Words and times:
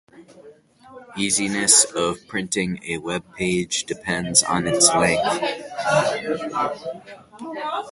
Easiness 1.15 1.83
of 1.83 2.25
printing 2.27 2.79
a 2.87 2.97
web 2.97 3.23
page 3.35 3.83
depends 3.83 4.41
on 4.41 4.65
its 4.65 4.89
length. 4.95 5.39